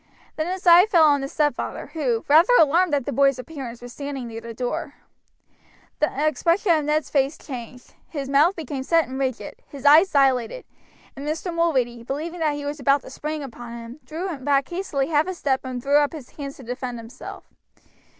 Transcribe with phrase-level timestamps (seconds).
[0.35, 3.93] Then his eye fell on his stepfather, who, rather alarmed at the boy's appearance, was
[3.93, 4.95] standing near the door.
[5.99, 10.65] The expression of Ned's face changed, his mouth became set and rigid, his eyes dilated,
[11.15, 11.53] and Mr.
[11.53, 15.35] Mulready, believing that he was about to spring upon him, drew back hastily half a
[15.35, 17.43] step and threw up his hands to defend himself.